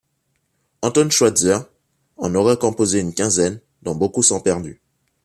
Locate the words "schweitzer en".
1.11-2.33